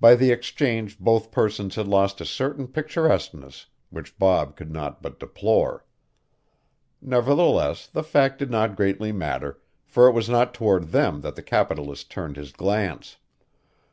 By 0.00 0.16
the 0.16 0.32
exchange 0.32 0.98
both 0.98 1.30
persons 1.30 1.76
had 1.76 1.86
lost 1.86 2.20
a 2.20 2.24
certain 2.24 2.66
picturesqueness 2.66 3.66
which 3.88 4.18
Bob 4.18 4.56
could 4.56 4.72
not 4.72 5.00
but 5.00 5.20
deplore. 5.20 5.84
Nevertheless 7.00 7.86
the 7.86 8.02
fact 8.02 8.40
did 8.40 8.50
not 8.50 8.74
greatly 8.74 9.12
matter, 9.12 9.60
for 9.84 10.08
it 10.08 10.12
was 10.12 10.28
not 10.28 10.54
toward 10.54 10.88
them 10.88 11.20
that 11.20 11.36
the 11.36 11.40
capitalist 11.44 12.10
turned 12.10 12.34
his 12.36 12.50
glance. 12.50 13.18